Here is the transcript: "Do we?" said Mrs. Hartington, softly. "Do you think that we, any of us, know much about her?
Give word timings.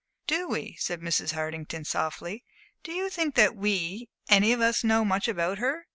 "Do 0.25 0.47
we?" 0.49 0.75
said 0.79 0.99
Mrs. 1.01 1.33
Hartington, 1.33 1.85
softly. 1.85 2.43
"Do 2.81 2.91
you 2.91 3.07
think 3.07 3.35
that 3.35 3.55
we, 3.55 4.09
any 4.29 4.51
of 4.51 4.59
us, 4.59 4.83
know 4.83 5.05
much 5.05 5.27
about 5.27 5.59
her? 5.59 5.85